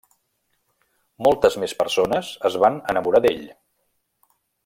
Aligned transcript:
Moltes 1.27 1.57
més 1.65 1.75
persones 1.83 2.33
es 2.51 2.57
van 2.65 2.81
enamorar 2.95 3.23
d'ell. 3.27 3.45